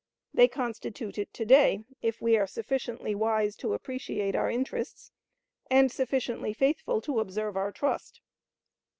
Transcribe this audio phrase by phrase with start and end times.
[0.33, 5.11] They constitute it to day, if we are sufficiently wise to appreciate our interests,
[5.69, 8.19] and sufficiently faithful to observe our trust.